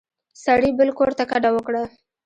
سړي 0.43 0.69
بل 0.79 0.89
کور 0.97 1.11
ته 1.17 1.23
کډه 1.31 1.49
وکړه. 1.53 1.83